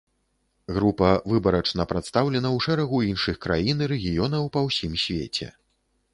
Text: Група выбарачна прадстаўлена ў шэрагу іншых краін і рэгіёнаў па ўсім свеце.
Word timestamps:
Група 0.77 1.09
выбарачна 1.33 1.85
прадстаўлена 1.91 2.49
ў 2.57 2.65
шэрагу 2.67 3.03
іншых 3.11 3.35
краін 3.45 3.77
і 3.85 3.91
рэгіёнаў 3.93 4.43
па 4.59 4.67
ўсім 4.71 4.99
свеце. 5.05 5.47